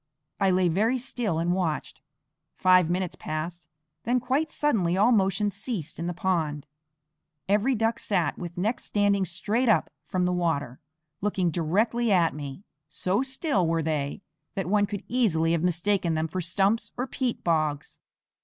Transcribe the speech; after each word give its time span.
I 0.39 0.49
lay 0.49 0.67
very 0.67 0.97
still 0.97 1.37
and 1.37 1.53
watched. 1.53 2.01
Five 2.55 2.89
minutes 2.89 3.13
passed; 3.15 3.67
then 4.03 4.19
quite 4.19 4.49
suddenly 4.49 4.97
all 4.97 5.11
motion 5.11 5.51
ceased 5.51 5.99
in 5.99 6.07
the 6.07 6.13
pond; 6.15 6.65
every 7.47 7.75
duck 7.75 7.99
sat 7.99 8.35
with 8.35 8.57
neck 8.57 8.79
standing 8.79 9.25
straight 9.25 9.69
up 9.69 9.91
from 10.07 10.25
the 10.25 10.33
water, 10.33 10.79
looking 11.21 11.51
directly 11.51 12.11
at 12.11 12.33
me. 12.33 12.63
So 12.89 13.21
still 13.21 13.67
were 13.67 13.83
they 13.83 14.23
that 14.55 14.65
one 14.65 14.87
could 14.87 15.03
easily 15.07 15.51
have 15.51 15.61
mistaken 15.61 16.15
them 16.15 16.27
for 16.27 16.41
stumps 16.41 16.91
or 16.97 17.05
peat 17.05 17.43
bogs. 17.43 17.99